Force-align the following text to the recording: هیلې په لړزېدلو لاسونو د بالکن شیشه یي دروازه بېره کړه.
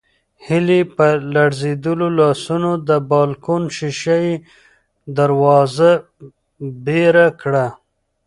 هیلې 0.45 0.81
په 0.95 1.07
لړزېدلو 1.33 2.07
لاسونو 2.19 2.71
د 2.87 2.89
بالکن 3.11 3.61
شیشه 3.77 4.17
یي 4.25 4.35
دروازه 5.17 5.91
بېره 6.85 7.27
کړه. 7.41 7.67